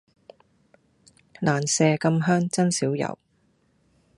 [1.43, 3.19] 蘭麝咁香真少有